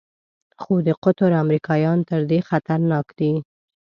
خو 0.61 0.73
د 0.87 0.89
قطر 1.03 1.31
امریکایان 1.43 1.99
تر 2.09 2.21
دې 2.29 2.39
خطرناک 2.49 3.05
دي. 3.19 3.33